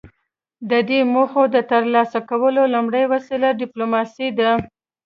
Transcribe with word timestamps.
د 0.69 0.71
دې 0.89 0.99
موخو 1.13 1.43
د 1.55 1.57
ترلاسه 1.71 2.19
کولو 2.29 2.61
لومړۍ 2.75 3.03
وسیله 3.13 3.47
ډیپلوماسي 3.61 4.27
ده 4.39 4.49